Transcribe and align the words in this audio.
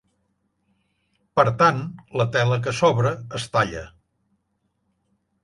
Per 1.39 1.45
tant, 1.59 1.83
la 2.21 2.27
tela 2.37 2.57
que 2.65 2.75
sobra 2.79 3.13
es 3.41 3.47
talla. 3.59 3.85